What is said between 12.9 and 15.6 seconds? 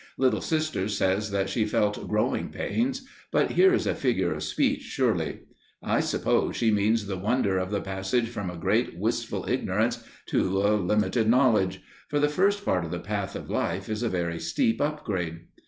path of life is a very steep up grade.